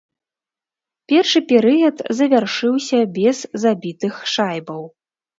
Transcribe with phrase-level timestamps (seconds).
[1.11, 4.81] Першы перыяд завяршыўся без забітых шайбаў.